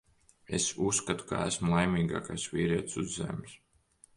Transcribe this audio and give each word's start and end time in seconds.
Es 0.57 0.63
uzskatu, 0.85 1.27
ka 1.33 1.43
esmu 1.51 1.71
laimīgākais 1.75 2.47
vīrietis 2.55 2.99
uz 3.05 3.15
Zemes. 3.19 3.55